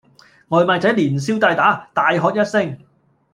[0.47, 2.79] 外賣仔連消帶打，大喝一聲